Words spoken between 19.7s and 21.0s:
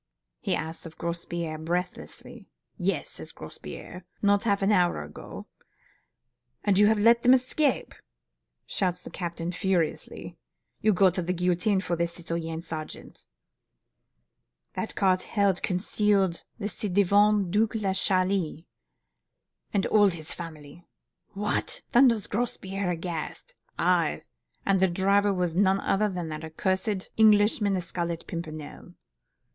and all his family!'